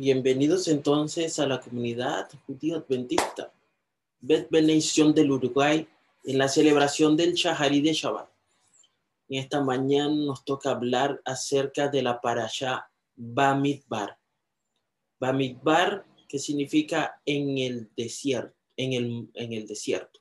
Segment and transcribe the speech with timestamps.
[0.00, 3.52] bienvenidos entonces a la comunidad judío adventista,
[4.18, 5.86] Bet Benedición del Uruguay,
[6.24, 8.30] en la celebración del Shaharí de Shabbat.
[9.28, 14.16] En esta mañana nos toca hablar acerca de la parasha Bamidbar.
[15.18, 20.18] Bamidbar, que significa en el desierto, en el, en el desierto.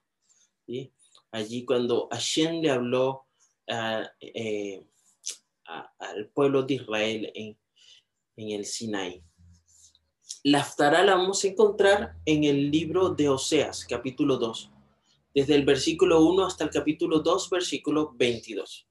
[1.31, 3.27] Allí cuando Hashem le habló
[3.65, 4.85] eh,
[5.99, 7.57] al pueblo de Israel en,
[8.35, 9.23] en el Sinaí.
[10.43, 14.71] La Aftará la vamos a encontrar en el libro de Oseas, capítulo 2,
[15.35, 18.87] desde el versículo 1 hasta el capítulo 2, versículo 22.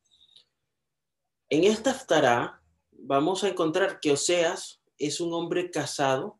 [1.48, 6.38] En esta Aftará vamos a encontrar que Oseas es un hombre casado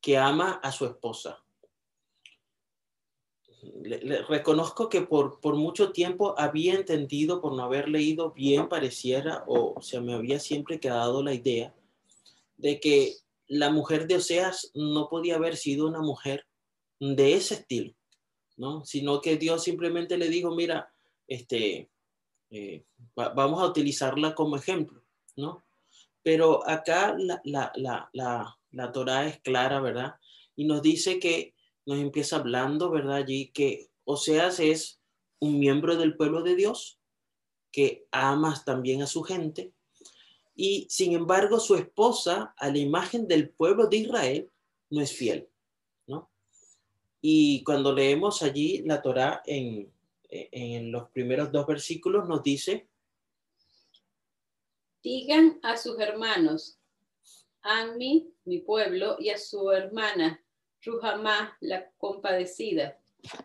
[0.00, 1.42] que ama a su esposa.
[3.82, 9.42] Le, reconozco que por, por mucho tiempo había entendido, por no haber leído bien, pareciera,
[9.48, 11.74] o se me había siempre quedado la idea
[12.56, 16.46] de que la mujer de Oseas no podía haber sido una mujer
[17.00, 17.94] de ese estilo,
[18.56, 18.84] ¿no?
[18.84, 20.92] Sino que Dios simplemente le dijo, mira,
[21.26, 21.90] este,
[22.50, 25.02] eh, vamos a utilizarla como ejemplo,
[25.36, 25.64] ¿no?
[26.22, 30.14] Pero acá la, la, la, la, Torah es clara, ¿verdad?
[30.56, 33.16] Y nos dice que nos empieza hablando, ¿verdad?
[33.16, 35.00] Allí que Oseas es
[35.40, 36.98] un miembro del pueblo de Dios,
[37.70, 39.72] que ama también a su gente,
[40.54, 44.50] y sin embargo su esposa, a la imagen del pueblo de Israel,
[44.90, 45.48] no es fiel,
[46.06, 46.30] ¿no?
[47.20, 49.92] Y cuando leemos allí la Torá en,
[50.28, 52.86] en los primeros dos versículos, nos dice,
[55.02, 56.78] digan a sus hermanos,
[57.62, 60.40] Anmi, mi pueblo, y a su hermana,
[60.82, 62.98] Ruhamá, la compadecida,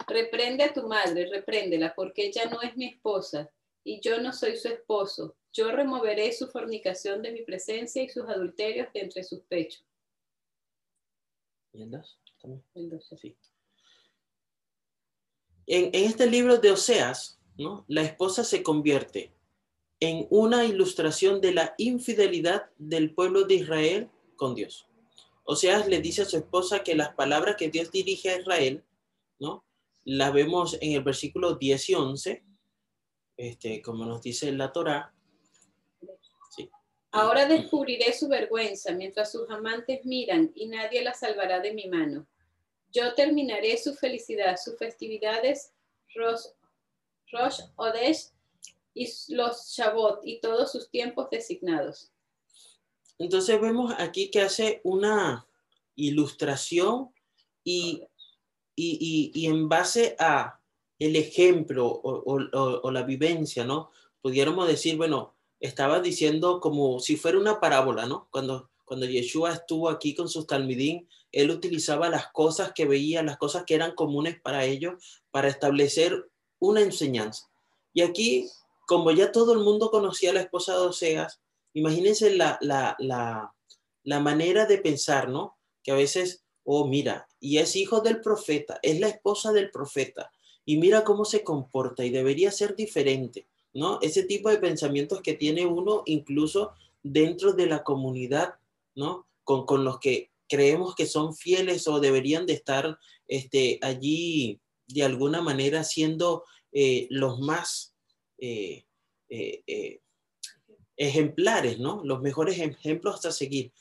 [0.08, 3.50] reprende a tu madre, repréndela, porque ella no es mi esposa,
[3.84, 8.24] y yo no soy su esposo yo removeré su fornicación de mi presencia y sus
[8.28, 9.86] adulterios de entre sus pechos.
[11.74, 12.02] ¿Y el
[13.22, 13.38] Sí.
[15.68, 17.86] En, este libro de Oseas, ¿no?
[17.88, 19.34] la esposa se convierte
[20.00, 24.88] en una ilustración de la infidelidad del pueblo de Israel con Dios.
[25.44, 28.84] Oseas le dice a su esposa que las palabras que Dios dirige a Israel,
[29.40, 29.66] ¿no?
[30.06, 32.44] Las vemos en el versículo 10 y 11,
[33.38, 35.14] este, como nos dice la Torá,
[37.12, 42.28] Ahora descubriré su vergüenza mientras sus amantes miran y nadie la salvará de mi mano.
[42.92, 45.74] Yo terminaré su felicidad, sus festividades,
[46.16, 46.46] Rosh,
[47.31, 48.30] Rosh Odesh
[48.94, 52.12] y los Shabbat y todos sus tiempos designados.
[53.18, 55.48] Entonces vemos aquí que hace una
[55.96, 57.14] ilustración
[57.64, 58.03] y,
[58.75, 60.59] y, y, en base a
[60.98, 63.92] el ejemplo o, o, o la vivencia, ¿no?
[64.22, 68.28] Pudiéramos decir, bueno, estaba diciendo como si fuera una parábola, ¿no?
[68.31, 73.38] Cuando, cuando Yeshua estuvo aquí con sus talmidín, él utilizaba las cosas que veía, las
[73.38, 77.50] cosas que eran comunes para ellos, para establecer una enseñanza.
[77.94, 78.50] Y aquí,
[78.88, 81.42] como ya todo el mundo conocía a la esposa de Oseas,
[81.74, 83.53] imagínense la, la, la,
[84.03, 85.58] la manera de pensar, ¿no?
[85.84, 90.31] Que a veces, oh, mira, y es hijo del profeta, es la esposa del profeta,
[90.66, 93.48] y mira cómo se comporta y debería ser diferente
[93.79, 93.97] ¿no?
[94.01, 98.56] Ese tipo de pensamientos que tiene uno incluso dentro de la comunidad,
[98.94, 99.25] ¿no?
[99.44, 105.41] Con, los que creemos que son fieles o deberían de estar este, allí de alguna
[105.41, 107.95] manera siendo eh, los más
[108.38, 108.85] eh,
[109.29, 110.01] eh,
[110.97, 112.03] ejemplares, ¿no?
[112.03, 113.72] Los mejores ejemplos a seguir.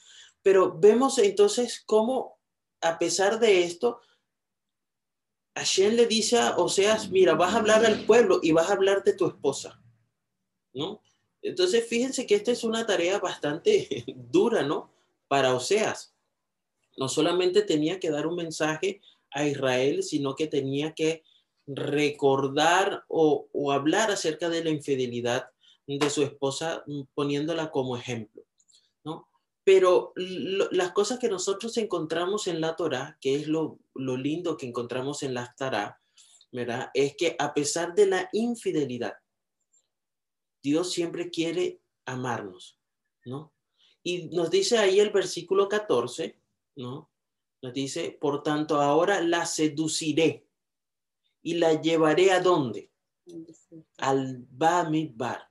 [0.43, 2.39] Pero vemos entonces cómo,
[2.81, 4.01] a pesar de esto,
[5.59, 9.03] Hashem le dice a Oseas, mira, vas a hablar al pueblo y vas a hablar
[9.03, 9.83] de tu esposa,
[10.79, 11.03] ¿no?
[11.43, 14.91] Entonces, fíjense que esta es una tarea bastante dura, ¿no?
[15.29, 16.15] Para Oseas.
[16.97, 19.01] No solamente tenía que dar un mensaje
[19.31, 21.23] a Israel, sino que tenía que
[21.67, 25.51] recordar o, hablar acerca de la infidelidad
[25.87, 28.43] de su esposa, mm, poniéndola como ejemplo.
[29.65, 35.23] Pero las cosas que nosotros encontramos en la Torah, que es lo, lindo que encontramos
[35.23, 36.01] en la Torah,
[36.51, 36.89] ¿verdad?
[36.95, 39.13] Es que a pesar de la infidelidad,
[40.69, 42.79] Dios siempre quiere amarnos,
[43.25, 43.53] ¿no?
[44.03, 46.39] Y nos dice ahí el versículo 14,
[46.77, 47.11] ¿no?
[47.63, 50.47] Nos dice, por tanto, ahora la seduciré
[51.43, 52.91] y la llevaré a dónde?
[53.97, 55.51] Al Bamidbar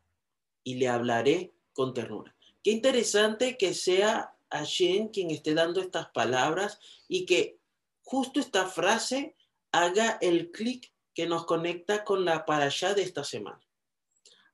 [0.63, 2.35] y le hablaré con ternura.
[2.63, 7.59] Qué interesante que sea Hashem quien esté dando estas palabras y que
[8.01, 9.35] justo esta frase
[9.71, 13.66] haga el clic que nos conecta con la parasha de esta semana.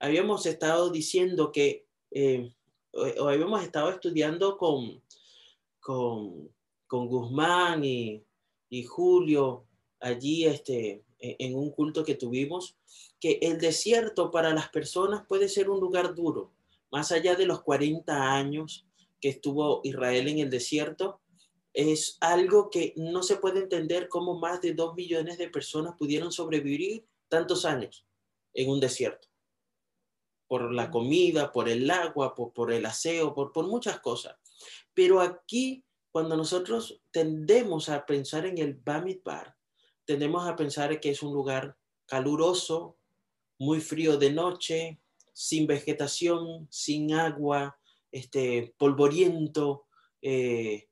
[0.03, 2.51] Habíamos estado diciendo que, eh,
[2.91, 5.01] o, habíamos estado estudiando con,
[5.79, 6.50] con,
[6.88, 8.21] con Guzmán y,
[8.69, 9.65] y Julio
[10.01, 12.75] allí este, e, en un culto que tuvimos,
[13.17, 16.51] que el desierto para las personas puede ser un lugar duro.
[16.91, 18.85] Más allá de los 40 años
[19.21, 21.21] que estuvo Israel en el desierto,
[21.73, 26.33] es algo que no se puede entender cómo más de dos millones de personas pudieron
[26.33, 28.06] sobrevivir tantos años
[28.53, 29.32] en un desierto.
[30.53, 34.35] Por la comida, por el agua, por, el aseo, por, muchas cosas.
[34.94, 39.55] Pero aquí, cuando nosotros tendemos a pensar en el Bamidbar,
[40.05, 43.00] tendemos a pensar que es un lugar caluroso,
[43.57, 45.01] muy frío de noche,
[45.33, 47.79] sin vegetación, sin agua,
[48.11, 49.88] este, polvoriento,
[50.21, 50.88] eh,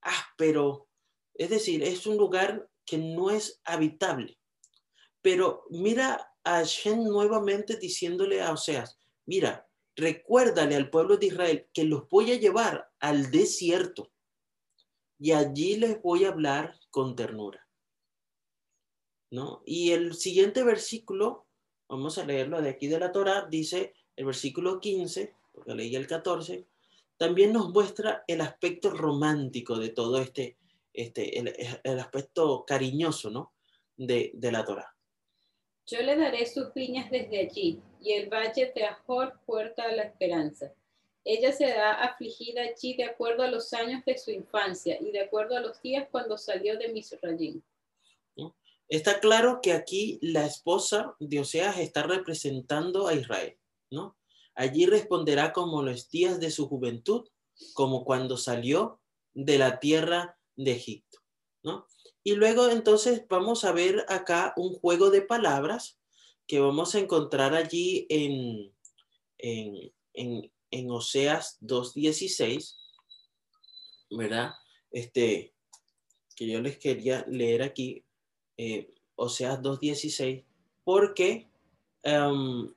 [0.00, 0.88] áspero.
[1.34, 4.38] Es decir, es un lugar que no es habitable.
[5.20, 8.96] Pero mira a Shen nuevamente diciéndole a Oseas,
[9.26, 14.12] mira, recuérdale al pueblo de Israel que los voy a llevar al desierto
[15.18, 17.66] y allí les voy a hablar con ternura.
[19.32, 19.62] ¿No?
[19.66, 21.46] Y el siguiente versículo,
[21.88, 26.06] vamos a leerlo de aquí de la Torah, dice el versículo 15, porque leí el
[26.06, 26.64] 14,
[27.16, 30.58] también nos muestra el aspecto romántico de todo este,
[30.92, 33.52] este el, aspecto cariñoso, ¿no?
[33.96, 34.95] De, de la Torah.
[35.86, 40.02] Yo le daré sus viñas desde allí y el valle de Ajor, puerta a la
[40.02, 40.72] esperanza.
[41.24, 45.56] Ella será afligida allí de acuerdo a los años de su infancia y de acuerdo
[45.56, 47.62] a los días cuando salió de Misraim.
[48.88, 53.56] Está claro que aquí la esposa de Oseas está representando a Israel,
[53.90, 54.16] ¿no?
[54.54, 57.28] Allí responderá como los días de su juventud,
[57.74, 59.00] como cuando salió
[59.34, 61.18] de la tierra de Egipto,
[61.64, 61.86] ¿no?
[62.26, 65.96] Y luego entonces vamos a ver acá un juego de palabras
[66.48, 68.74] que vamos a encontrar allí en,
[69.38, 72.78] en, en, en Oseas 2.16,
[74.10, 74.54] ¿verdad?
[74.90, 75.54] Este,
[76.34, 78.04] que yo les quería leer aquí,
[78.56, 80.44] eh, Oseas 2.16,
[80.82, 81.48] porque
[82.02, 82.74] um,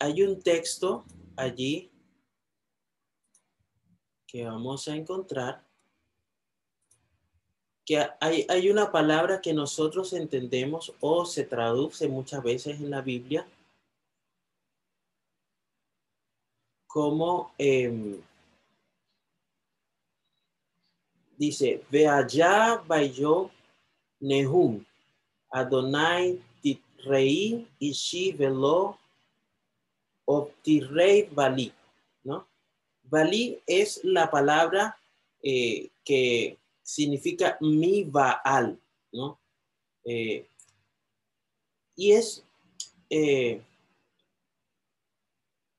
[0.00, 1.90] hay un texto allí
[4.28, 5.64] que vamos a encontrar
[7.84, 13.00] que hay, hay, una palabra que nosotros entendemos o se traduce muchas veces en la
[13.00, 13.48] Biblia
[16.86, 18.20] como eh,
[21.38, 22.82] dice, ve allá
[23.14, 23.50] yo
[24.20, 24.84] Nehum,
[25.50, 28.98] Adonai Titrei Ishi Velo
[30.26, 31.87] Optirei Bali, ¿no?
[33.10, 34.96] Bali es la palabra
[35.42, 38.78] eh, que significa mi Baal,
[39.12, 39.38] ¿no?
[40.04, 40.46] Eh,
[41.96, 42.44] y es
[43.10, 43.60] eh,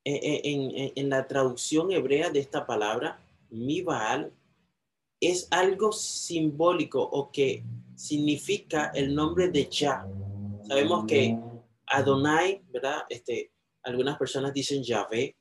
[0.04, 4.31] en, en, la traducción hebrea de esta palabra, mi Baal,
[5.20, 7.64] es algo simbólico o que
[7.96, 10.06] significa el nombre de Yah.
[10.68, 11.38] Sabemos que
[11.86, 13.04] Adonai, ¿verdad?
[13.10, 13.52] Este,
[13.84, 15.36] algunas personas dicen Yahvé,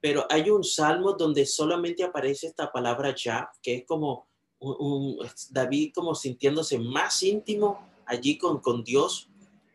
[0.00, 4.28] pero hay un salmo donde solamente aparece esta palabra ya, que es como
[4.60, 5.18] un,
[5.50, 9.28] David como sintiéndose más íntimo allí con, con Dios,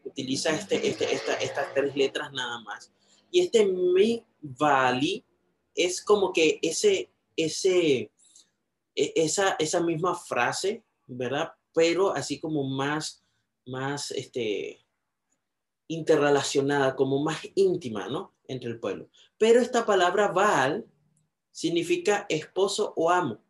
[0.03, 2.91] utiliza este, este, estas tres letras nada más.
[3.31, 5.25] Y este mi vali
[5.75, 8.11] es como que ese, ese,
[8.95, 11.53] e, esa, esa misma frase, ¿verdad?
[11.73, 13.23] Pero así como más,
[13.65, 14.82] más, este,
[15.87, 18.33] interrelacionada, como más íntima, ¿no?
[18.47, 19.09] Entre el pueblo.
[19.37, 20.85] Pero esta palabra Baal
[21.51, 23.41] significa esposo o amo,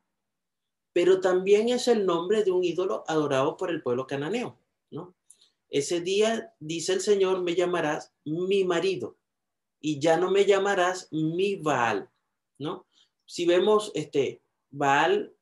[0.92, 4.60] pero también es el nombre de un ídolo adorado por el pueblo cananeo,
[4.92, 5.16] ¿no?
[5.70, 9.18] Ese día, dice el Señor, me llamarás mi marido
[9.80, 12.10] y ya no me llamarás mi Baal,
[12.60, 12.86] ¿no?
[13.26, 15.36] Si vemos este Baal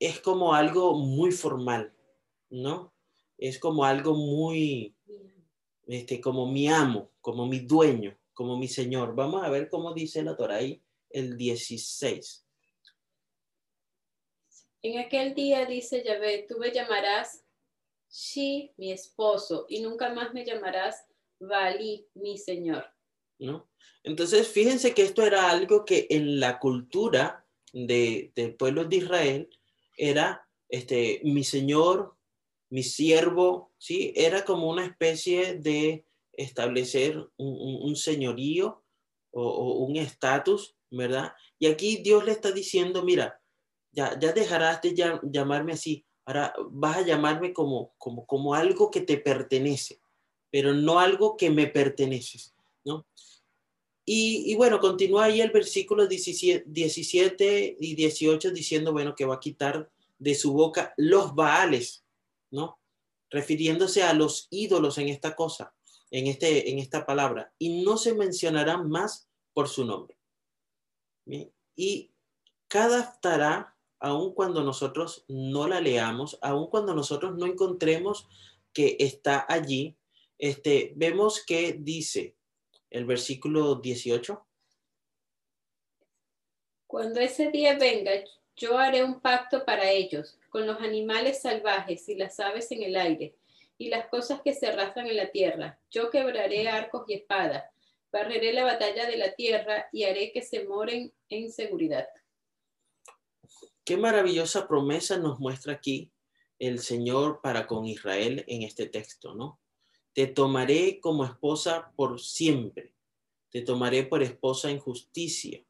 [0.00, 1.92] es como algo muy formal,
[2.50, 2.92] ¿no?
[3.38, 4.94] Es como algo muy,
[5.86, 9.14] este, como mi amo, como mi dueño, como mi señor.
[9.14, 12.44] Vamos a ver cómo dice la Torah ahí, el 16.
[14.82, 17.44] En aquel día dice Yahvé, tú me llamarás
[18.10, 21.04] Shi, mi esposo, y nunca más me llamarás
[21.40, 22.84] Bali, mi señor.
[23.38, 23.70] ¿No?
[24.02, 29.50] Entonces, fíjense que esto era algo que en la cultura de, del pueblo de Israel
[29.96, 32.17] era este, mi señor,
[32.70, 34.12] mi siervo, ¿sí?
[34.16, 38.82] Era como una especie de establecer un, señorío
[39.32, 41.32] o, un estatus, ¿verdad?
[41.58, 43.40] Y aquí Dios le está diciendo, mira,
[43.92, 49.00] ya, ya dejarás de llamarme así, ahora vas a llamarme como, como, como algo que
[49.00, 49.98] te pertenece,
[50.50, 52.38] pero no algo que me pertenece,
[52.84, 53.06] ¿no?
[54.10, 59.40] Y, bueno, continúa ahí el versículo 17, 17 y 18 diciendo, bueno, que va a
[59.40, 62.06] quitar de su boca los baales,
[62.50, 62.78] ¿no?
[63.30, 65.74] Refiriéndose a los ídolos en esta cosa,
[66.10, 67.52] en, este, en esta palabra.
[67.58, 70.16] Y no se mencionarán más por su nombre.
[71.76, 72.10] Y
[72.68, 78.28] cada estará, aun cuando nosotros no la leamos, aun cuando nosotros no encontremos
[78.72, 79.96] que está allí,
[80.38, 82.36] este, vemos que dice,
[82.90, 84.46] el versículo 18.
[86.86, 88.12] Cuando ese día venga,
[88.56, 92.96] yo haré un pacto para ellos, con los animales salvajes y las aves en el
[92.96, 93.36] aire,
[93.76, 95.78] y las cosas que se arrastran en la tierra.
[95.90, 97.64] Yo quebraré arcos y espadas,
[98.12, 102.08] barreré la batalla de la tierra y haré que se moren en seguridad.
[103.84, 106.10] Qué maravillosa promesa nos muestra aquí
[106.58, 109.60] el Señor para con Israel en este texto, ¿no?
[110.12, 112.92] Te tomaré como esposa por siempre.
[113.50, 115.64] Te tomaré por esposa en justicia,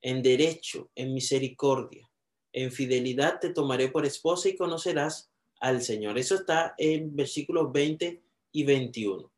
[0.00, 2.10] en derecho, en misericordia.
[2.52, 5.30] En fidelidad te tomaré por esposa y conocerás
[5.60, 6.18] al Señor.
[6.18, 9.30] Eso está en versículos 20 y 21.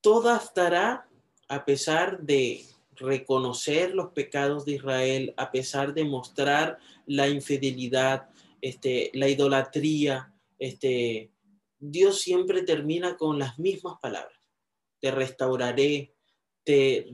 [0.00, 1.08] Toda estará
[1.48, 2.64] a pesar de
[2.96, 8.28] reconocer los pecados de Israel, a pesar de mostrar la infidelidad,
[8.60, 11.30] este, la idolatría, este,
[11.78, 14.38] Dios siempre termina con las mismas palabras.
[15.00, 16.14] Te restauraré,
[16.62, 17.08] te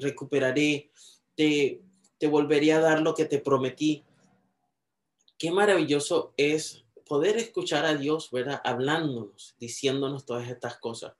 [0.00, 0.90] recuperaré,
[1.34, 1.82] te,
[2.18, 4.04] te volveré a dar lo que te prometí.
[5.38, 8.60] Qué maravilloso es poder escuchar a Dios, ¿verdad?
[8.64, 11.14] Hablándonos, diciéndonos todas estas cosas.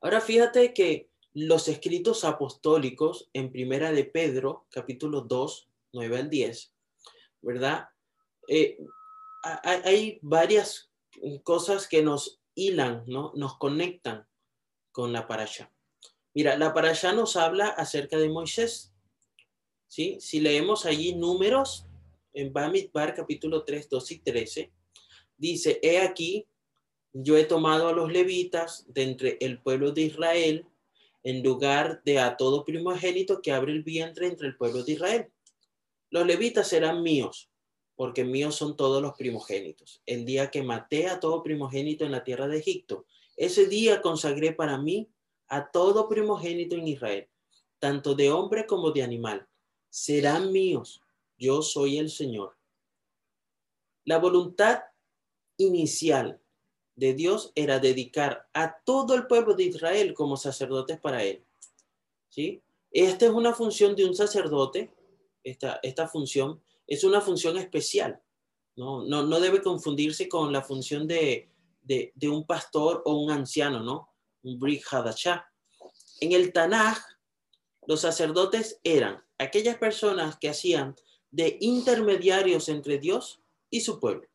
[0.00, 6.72] Ahora fíjate que los escritos apostólicos en Primera de Pedro, capítulo 2, 9 al 10,
[7.42, 7.88] ¿verdad?
[8.48, 8.78] Eh,
[9.62, 10.90] hay varias
[11.42, 13.32] cosas que nos hilan, ¿no?
[13.34, 14.26] Nos conectan
[14.92, 15.70] con la parasha.
[16.34, 18.89] Mira, la parasha nos habla acerca de Moisés.
[19.90, 20.16] ¿Sí?
[20.20, 21.84] Si leemos allí números
[22.32, 24.72] en Bamidbar capítulo 3, 2 y 13,
[25.36, 26.46] dice, he aquí,
[27.12, 30.64] yo he tomado a los levitas de entre el pueblo de Israel
[31.24, 35.32] en lugar de a todo primogénito que abre el vientre entre el pueblo de Israel.
[36.08, 37.50] Los levitas serán míos
[37.96, 40.02] porque míos son todos los primogénitos.
[40.06, 43.04] El día que maté a todo primogénito en la tierra de Egipto,
[43.36, 45.10] ese día consagré para mí
[45.48, 47.28] a todo primogénito en Israel,
[47.80, 49.49] tanto de hombre como de animal.
[49.90, 51.02] Serán míos,
[51.36, 52.56] yo soy el Señor.
[54.04, 54.82] La voluntad
[55.56, 56.40] inicial
[56.94, 61.44] de Dios era dedicar a todo el pueblo de Israel como sacerdotes para él.
[62.28, 62.62] ¿Sí?
[62.90, 64.92] Esta es una función de un sacerdote,
[65.42, 68.20] esta, esta función es una función especial.
[68.76, 71.48] No, no, no debe confundirse con la función de,
[71.82, 74.08] de, un pastor o un anciano, ¿no?
[74.42, 74.82] Un Brit
[76.20, 76.98] En el Tanaj,
[77.86, 80.94] los sacerdotes eran aquellas personas que hacían
[81.30, 84.28] de intermediarios entre Dios y su pueblo.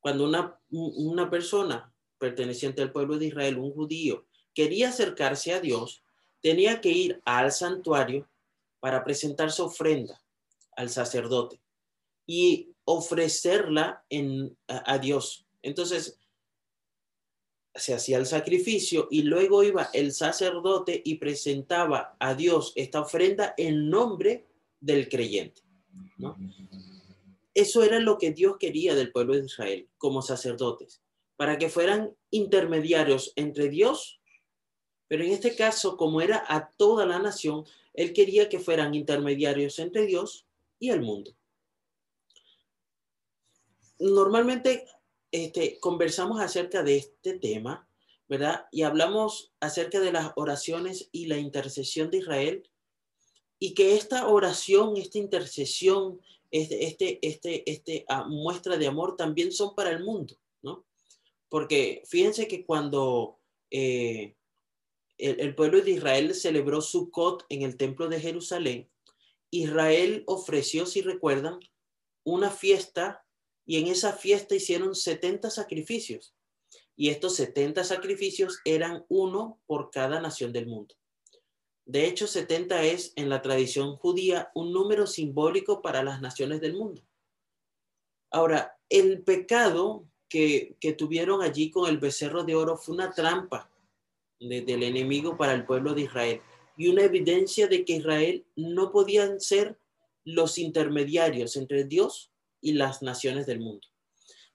[0.00, 6.02] Cuando una, una persona perteneciente al pueblo de Israel, un judío, quería acercarse a Dios,
[6.40, 8.28] tenía que ir al santuario
[8.78, 10.22] para presentar su ofrenda
[10.76, 11.60] al sacerdote
[12.26, 15.46] y ofrecerla en, a, Dios.
[15.62, 16.18] Entonces,
[17.74, 23.54] se hacía el sacrificio y luego iba el sacerdote y presentaba a Dios esta ofrenda
[23.56, 24.46] en nombre
[24.80, 25.62] del creyente.
[27.54, 31.02] Eso era lo que Dios quería del pueblo de Israel como sacerdotes,
[31.36, 34.20] para que fueran intermediarios entre Dios,
[35.08, 39.78] pero en este caso, como era a toda la nación, Él quería que fueran intermediarios
[39.78, 40.46] entre Dios
[40.78, 41.32] y el mundo.
[43.98, 44.86] Normalmente
[45.32, 47.88] este, conversamos acerca de este tema,
[48.28, 48.66] ¿verdad?
[48.70, 52.70] Y hablamos acerca de las oraciones y la intercesión de Israel
[53.58, 56.20] y que esta oración, esta intercesión,
[56.50, 60.84] este, este, este, este ah, muestra de amor también son para el mundo, ¿no?
[61.48, 63.38] Porque fíjense que cuando
[63.70, 64.34] eh,
[65.18, 68.88] el, el, pueblo de Israel celebró Sukkot en el templo de Jerusalén,
[69.50, 71.60] Israel ofreció, si recuerdan,
[72.24, 73.24] una fiesta
[73.70, 76.34] y en esa fiesta hicieron 70 sacrificios.
[76.96, 80.96] Y estos 70 sacrificios eran uno por cada nación del mundo.
[81.84, 86.74] De hecho, 70 es en la tradición judía un número simbólico para las naciones del
[86.74, 87.06] mundo.
[88.32, 93.70] Ahora, el pecado que, tuvieron allí con el becerro de oro fue una trampa
[94.40, 96.40] del enemigo para el pueblo de Israel
[96.76, 99.78] y una evidencia de que Israel no podían ser
[100.24, 102.29] los intermediarios entre Dios
[102.60, 103.86] y las naciones del mundo.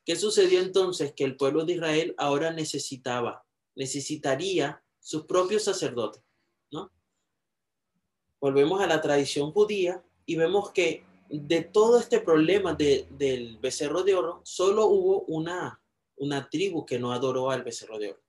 [0.05, 1.13] ¿Qué sucedió entonces?
[1.15, 3.45] Que el pueblo de Israel ahora necesitaba,
[3.75, 6.23] necesitaría sus propios sacerdotes,
[6.71, 6.91] ¿no?
[8.39, 14.15] Volvemos a la tradición judía y vemos que de todo este problema del becerro de
[14.15, 15.81] oro, solo hubo una,
[16.15, 18.23] una tribu que no adoró al becerro de oro.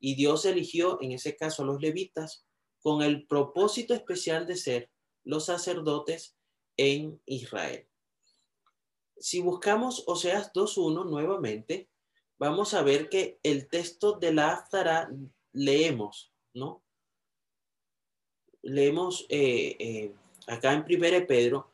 [0.00, 2.44] Y Dios eligió en ese caso a los levitas
[2.80, 4.90] con el propósito especial de ser
[5.22, 6.36] los sacerdotes
[6.76, 7.86] en Israel.
[9.18, 11.88] Si buscamos Oseas 2.1 nuevamente,
[12.38, 15.10] vamos a ver que el texto de la Aftara
[15.52, 16.82] leemos, ¿no?
[18.62, 20.14] Leemos eh, eh,
[20.46, 21.70] acá en 1 Pedro,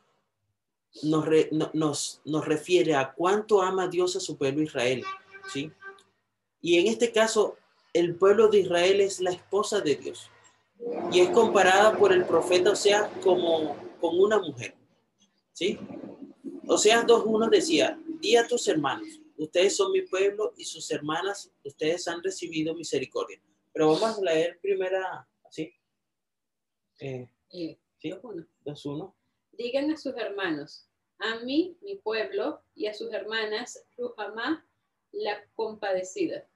[1.03, 1.25] nos,
[1.73, 5.03] nos, nos refiere a cuánto ama Dios a su pueblo Israel,
[5.51, 5.71] ¿sí?
[6.61, 7.57] Y en este caso,
[7.93, 10.29] el pueblo de Israel es la esposa de Dios
[11.11, 14.75] y es comparada por el profeta Oseas como con una mujer,
[15.53, 15.79] ¿sí?
[16.71, 22.07] Oseas 2.1 decía, di a tus hermanos, ustedes son mi pueblo y sus hermanas, ustedes
[22.07, 23.41] han recibido misericordia.
[23.73, 25.73] Pero vamos a leer primera, ¿sí?
[26.99, 28.11] Eh, eh, ¿sí?
[28.11, 29.13] 2.1.
[29.53, 30.85] Digan a sus hermanos,
[31.17, 34.63] a mí, mi pueblo, y a sus hermanas, Ruhamá,
[35.11, 36.47] la compadecida.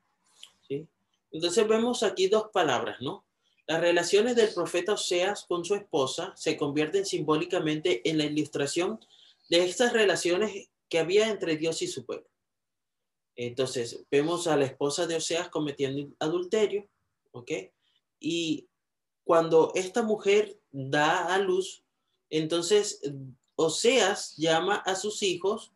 [0.68, 0.88] ¿Sí?
[1.32, 3.26] Entonces vemos aquí dos palabras, ¿no?
[3.66, 9.00] Las relaciones del profeta Oseas con su esposa se convierten simbólicamente en la ilustración
[9.50, 12.28] de estas relaciones que había entre Dios y su pueblo.
[13.36, 16.88] Entonces, vemos a la esposa de Oseas cometiendo adulterio,
[17.32, 17.52] ¿ok?
[18.20, 18.68] Y
[19.24, 21.84] cuando esta mujer da a luz,
[22.30, 23.02] entonces
[23.56, 25.74] Oseas llama a sus hijos,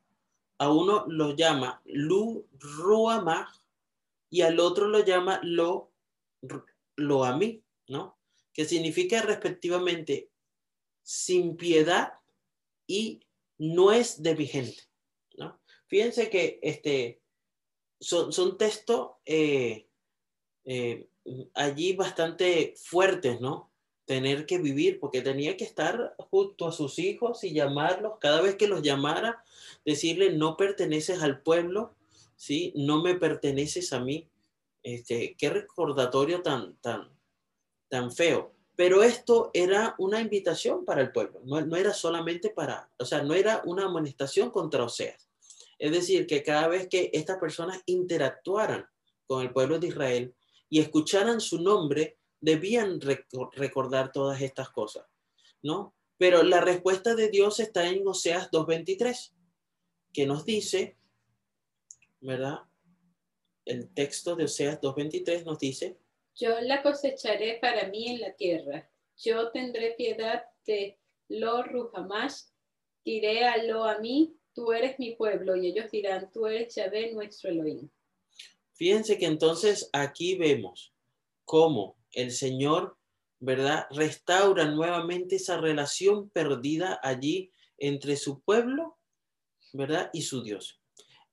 [0.60, 3.54] a uno lo llama Lu Ruamah
[4.30, 5.92] y al otro lo llama Lo
[6.96, 8.18] Loami, ¿no?
[8.54, 10.30] Que significa respectivamente
[11.04, 12.14] sin piedad
[12.88, 13.22] y
[13.58, 14.84] no es de vigente,
[15.38, 15.60] ¿no?
[15.88, 17.22] Fíjense que este,
[18.00, 19.88] son, son textos eh,
[20.66, 21.08] eh,
[21.54, 23.72] allí bastante fuertes, ¿no?
[24.06, 28.56] Tener que vivir, porque tenía que estar junto a sus hijos y llamarlos, cada vez
[28.56, 29.44] que los llamara,
[29.86, 31.96] decirle, no perteneces al pueblo,
[32.36, 32.74] ¿sí?
[32.76, 34.30] No me perteneces a mí.
[34.84, 37.10] Este, qué recordatorio tan, tan,
[37.90, 38.54] tan feo.
[38.78, 43.34] Pero esto era una invitación para el pueblo, no, era solamente para, o sea, no
[43.34, 45.28] era una amonestación contra Oseas.
[45.80, 48.86] Es decir, que cada vez que estas personas interactuaran
[49.26, 50.36] con el pueblo de Israel
[50.70, 55.08] y escucharan su nombre, debían recordar todas estas cosas,
[55.64, 55.96] ¿no?
[56.20, 59.34] Pero la respuesta de Dios está en Oseas 2.23,
[60.14, 61.00] que nos dice,
[62.22, 62.60] ¿verdad?
[63.66, 65.98] El texto de Oseas 2.23 nos dice,
[66.38, 68.90] yo la cosecharé para mí en la tierra.
[69.18, 72.44] Yo tendré piedad de Lo Ruhamash.
[73.04, 75.56] Diré a Lo a mí, tú eres mi pueblo.
[75.56, 77.90] Y ellos dirán, tú eres Yahvé, nuestro Elohim.
[78.74, 80.94] Fíjense que entonces aquí vemos
[81.46, 82.98] cómo el Señor,
[83.40, 83.88] ¿verdad?
[83.90, 88.98] Restaura nuevamente esa relación perdida allí entre su pueblo,
[89.74, 90.12] ¿verdad?
[90.14, 90.80] Y su Dios.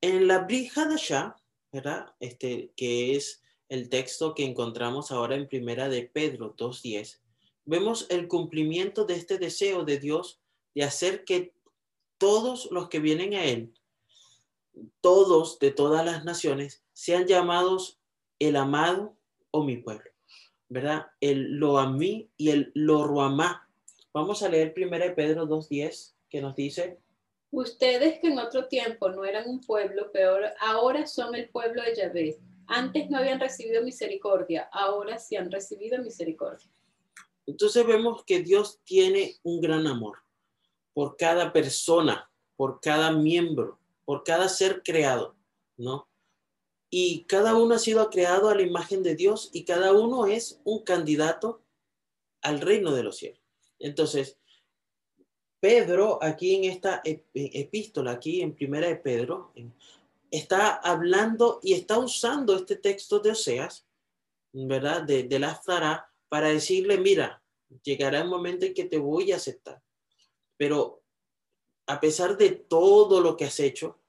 [0.01, 1.37] En la Brihadashah,
[1.71, 2.07] ¿verdad?
[2.21, 7.19] Este, que es el texto que encontramos ahora en primera de Pedro 2.10,
[7.65, 10.41] vemos el cumplimiento de este deseo de Dios
[10.75, 11.53] de hacer que
[12.19, 13.73] todos los que vienen a Él,
[15.01, 17.99] todos de todas las naciones, sean llamados
[18.39, 19.17] el amado
[19.51, 20.11] o mi pueblo,
[20.69, 21.07] ¿verdad?
[21.21, 23.69] El lo a mí y el lo ruamá.
[24.13, 26.99] Vamos a leer primera de Pedro 2.10 que nos dice,
[27.51, 31.95] Ustedes que en otro tiempo no eran un pueblo, peor, ahora son el pueblo de
[31.95, 36.71] Yahvé antes no habían recibido misericordia, ahora sí han recibido misericordia.
[37.47, 40.19] Entonces vemos que Dios tiene un gran amor
[40.93, 45.37] por cada persona, por cada miembro, por cada ser creado,
[45.77, 46.09] ¿no?
[46.91, 50.61] Y cada uno ha sido creado a la imagen de Dios y cada uno es
[50.65, 51.61] un candidato
[52.41, 53.41] al reino de los cielos.
[53.81, 54.39] Entonces,
[55.59, 59.53] Pedro, aquí en esta epístola, aquí en primera de Pedro,
[60.37, 63.87] está hablando y está usando este texto de Oseas,
[64.53, 65.03] ¿verdad?
[65.03, 67.43] De, de la Zara, para decirle, mira,
[67.83, 69.83] llegará el momento en que te voy a aceptar.
[70.57, 71.03] Pero
[71.87, 74.01] a pesar de todo lo que has hecho,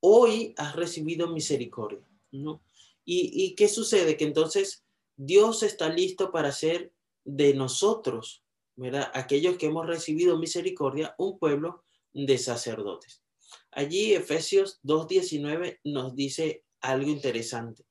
[0.00, 2.62] hoy has recibido misericordia, ¿no?
[3.04, 4.16] ¿Y, y qué sucede?
[4.16, 4.84] Que entonces
[5.16, 6.92] Dios está listo para hacer
[7.24, 8.44] de nosotros,
[8.76, 9.10] ¿verdad?
[9.14, 13.21] Aquellos que hemos recibido misericordia, un pueblo de sacerdotes.
[13.72, 17.84] Allí Efesios 2.19 nos dice algo interesante,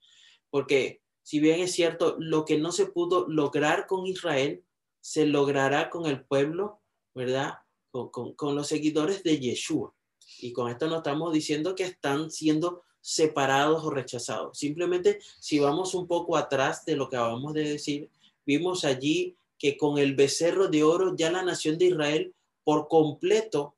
[0.49, 4.63] porque si bien es cierto, lo que no se pudo lograr con Israel,
[4.99, 6.81] se logrará con el pueblo,
[7.15, 7.55] ¿verdad?
[7.91, 9.93] Con, los seguidores de Yeshua.
[10.39, 14.57] Y con esto no estamos diciendo que están siendo separados o rechazados.
[14.57, 18.09] Simplemente si vamos un poco atrás de lo que acabamos de decir,
[18.45, 23.75] vimos allí que con el becerro de oro ya la nación de Israel por completo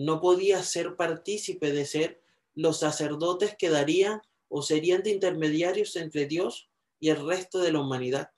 [0.00, 2.22] no podía ser partícipe de ser
[2.54, 7.80] los sacerdotes que darían o serían de intermediarios entre Dios y el resto de la
[7.80, 8.30] humanidad.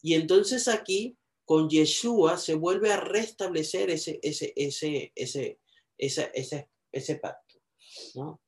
[0.00, 5.58] Y entonces aquí con Yeshua se vuelve a restablecer ese, ese, ese, ese,
[5.98, 7.56] ese, ese, ese pacto.
[8.14, 8.40] ¿no?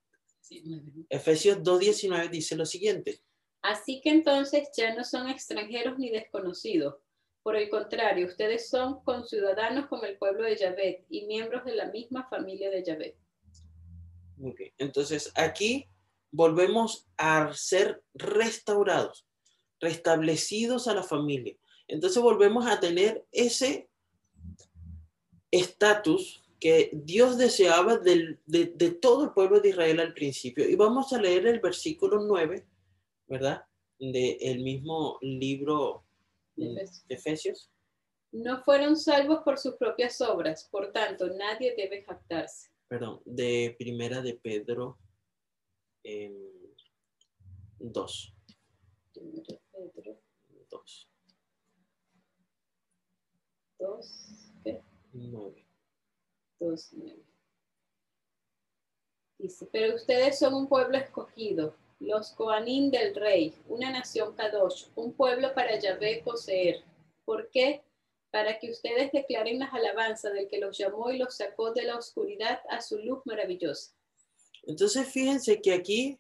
[1.09, 3.25] Efesios 2.19 dice lo siguiente.
[3.63, 6.95] Así que entonces ya no son extranjeros ni desconocidos.
[7.43, 11.87] Por el contrario, ustedes son conciudadanos con el pueblo de Yahvé y miembros de la
[11.87, 13.17] misma familia de Yahvé.
[14.79, 15.89] Entonces aquí
[16.31, 19.27] volvemos a ser restaurados,
[19.81, 21.57] restablecidos a la familia.
[21.89, 23.89] Entonces volvemos a tener ese
[25.51, 28.39] estatus que Dios deseaba de,
[29.01, 30.69] todo el pueblo de Israel al principio.
[30.69, 32.65] Y vamos a leer el versículo 9,
[33.27, 33.65] ¿verdad?
[33.99, 36.05] Del el mismo libro
[36.57, 37.71] de Efesios.
[38.33, 42.71] No fueron salvos por sus propias obras, por tanto, nadie debe jactarse.
[42.89, 44.99] Perdón, de primera de Pedro
[47.79, 48.35] 2.
[49.13, 50.21] Primera Pedro
[50.71, 51.11] 2.
[53.79, 54.83] 2, ¿qué?
[55.13, 55.67] 9.
[59.39, 65.13] Dice, pero ustedes son un pueblo escogido, los Coanín del rey, una nación Kadosh, un
[65.13, 66.85] pueblo para Yahvé poseer.
[67.25, 67.83] ¿Por qué?
[68.31, 71.97] Para que ustedes declaren las alabanzas del que los llamó y los sacó de la
[71.97, 73.95] oscuridad a su luz maravillosa.
[74.65, 76.19] Entonces, fíjense que aquí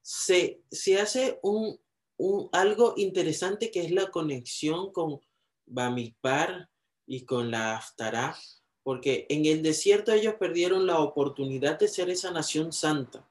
[0.00, 1.78] se, se hace un,
[2.16, 5.20] un, algo interesante que es la conexión con
[5.66, 6.68] Bamidbar
[7.06, 8.36] y con la Aftará
[8.82, 13.28] porque en el desierto ellos perdieron la oportunidad de ser esa nación santa,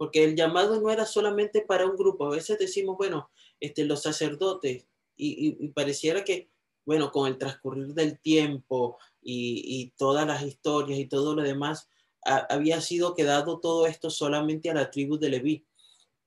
[0.00, 2.24] porque el llamado no era solamente para un grupo.
[2.24, 6.48] A veces decimos, bueno, este, los sacerdotes, y, pareciera que,
[6.86, 11.90] bueno, con el transcurrir del tiempo y, todas las historias y todo lo demás,
[12.24, 15.66] había sido quedado todo esto solamente a la tribu de Leví.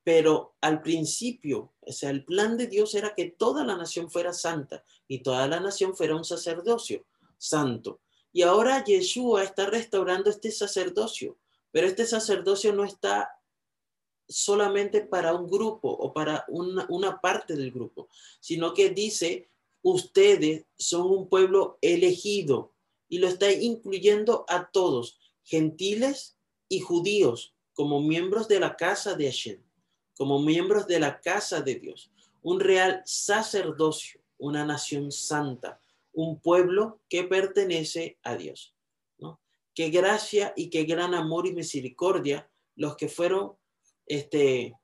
[0.03, 4.33] Pero al principio, o sea, el plan de Dios era que toda la nación fuera
[4.33, 7.07] santa y toda la nación fuera un sacerdocio
[7.39, 8.01] santo.
[8.31, 11.39] Y ahora Yeshua está restaurando este sacerdocio,
[11.71, 13.39] pero este sacerdocio no está
[14.27, 18.09] solamente para un grupo o para una, una parte del grupo,
[18.39, 19.49] sino que dice,
[19.81, 22.73] ustedes son un pueblo elegido
[23.09, 26.37] y lo está incluyendo a todos, gentiles
[26.69, 29.61] y judíos, como miembros de la casa de Hashem,
[30.15, 35.79] como miembros de la casa de Dios, un real sacerdocio, una nación santa,
[36.13, 38.75] un pueblo que pertenece a Dios.
[39.17, 39.39] ¿no?
[39.73, 43.53] Qué gracia y qué gran amor y misericordia los que fueron
[44.05, 44.75] este,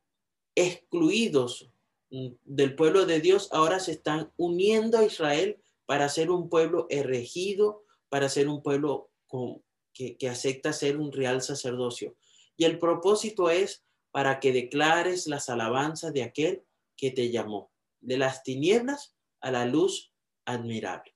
[0.55, 1.69] excluidos
[2.09, 6.87] mm, del pueblo de Dios ahora se están uniendo a Israel para ser un pueblo
[6.89, 12.15] erregido, para ser un pueblo con, que, que acepta ser un real sacerdocio.
[12.57, 16.63] Y el propósito es para que declares las alabanzas de aquel
[16.95, 20.13] que te llamó, de las tinieblas a la luz
[20.45, 21.15] admirable.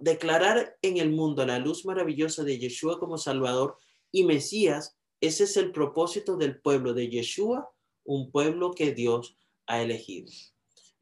[0.00, 3.78] Declarar en el mundo la luz maravillosa de Yeshua como Salvador
[4.12, 7.70] y Mesías, ese es el propósito del pueblo de Yeshua,
[8.04, 10.30] un pueblo que Dios ha elegido.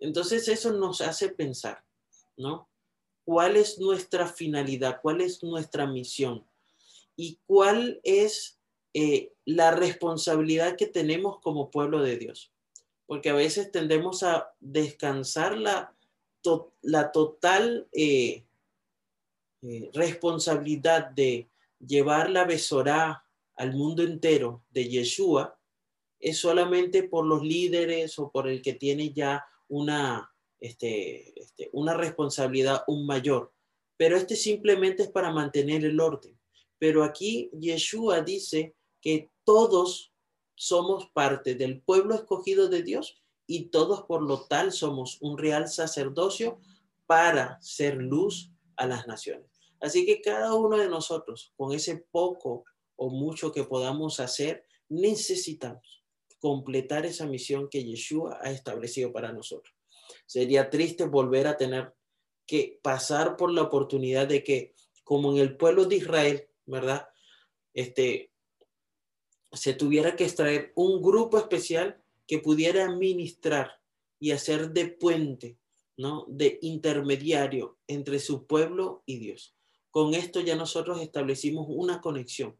[0.00, 1.84] Entonces eso nos hace pensar,
[2.36, 2.68] ¿no?
[3.24, 5.00] ¿Cuál es nuestra finalidad?
[5.02, 6.46] ¿Cuál es nuestra misión?
[7.16, 8.58] ¿Y cuál es
[8.94, 12.52] eh, la responsabilidad que tenemos como pueblo de Dios?
[13.06, 15.94] Porque a veces tendemos a descansar la,
[17.12, 18.44] total eh,
[19.62, 23.27] eh, responsabilidad de llevar la Besorá
[23.58, 25.58] al mundo entero de Yeshua
[26.20, 31.94] es solamente por los líderes o por el que tiene ya una, este, este, una
[31.94, 33.52] responsabilidad un mayor.
[33.96, 36.38] Pero este simplemente es para mantener el orden.
[36.78, 40.12] Pero aquí Yeshua dice que todos
[40.54, 45.68] somos parte del pueblo escogido de Dios y todos por lo tal somos un real
[45.68, 46.60] sacerdocio
[47.06, 49.50] para ser luz a las naciones.
[49.80, 52.64] Así que cada uno de nosotros, con ese poco
[52.98, 56.04] o mucho que podamos hacer, necesitamos
[56.38, 59.74] completar esa misión que Yeshua ha establecido para nosotros.
[60.26, 61.94] Sería triste volver a tener
[62.46, 67.08] que pasar por la oportunidad de que, como en el pueblo de Israel, ¿verdad?
[67.72, 68.32] Este,
[69.52, 73.80] se tuviera que extraer un grupo especial que pudiera administrar
[74.20, 75.58] y hacer de puente
[75.98, 76.24] ¿no?
[76.28, 79.54] De intermediario entre su pueblo y Dios.
[79.90, 82.56] Con esto ya nosotros establecimos una conexión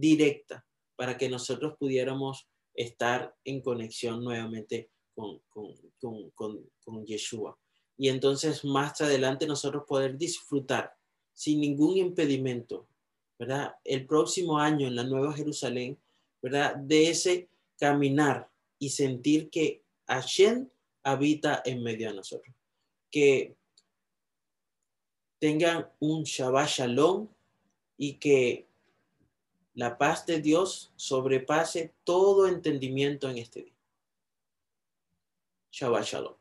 [0.00, 0.64] directa
[0.96, 5.74] para que nosotros pudiéramos estar en conexión nuevamente con, con,
[6.34, 7.58] con, con, Yeshua.
[7.96, 10.94] y entonces más adelante nosotros poder disfrutar
[11.34, 12.88] sin ningún impedimento,
[13.38, 13.74] ¿verdad?
[13.84, 15.98] El próximo año en la Nueva Jerusalén,
[16.42, 16.76] ¿verdad?
[16.76, 20.68] De ese caminar y sentir que Hashem
[21.02, 22.54] habita en medio de nosotros.
[23.10, 23.56] Que
[25.38, 27.28] tengan un Shabbat Shalom
[27.96, 28.69] y que
[29.74, 33.76] la paz de Dios sobrepase todo entendimiento en este día.
[35.70, 36.39] Shabbat Shalom.